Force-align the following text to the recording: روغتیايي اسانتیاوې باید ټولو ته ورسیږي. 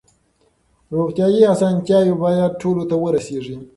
روغتیايي 0.95 1.41
اسانتیاوې 1.53 2.13
باید 2.23 2.57
ټولو 2.61 2.83
ته 2.89 2.95
ورسیږي. 3.03 3.57